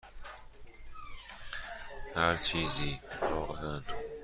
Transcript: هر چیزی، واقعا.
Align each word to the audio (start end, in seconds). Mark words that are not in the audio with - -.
هر 2.15 2.35
چیزی، 2.37 2.99
واقعا. 3.21 3.81